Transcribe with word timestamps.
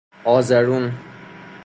آزرون 0.25 0.91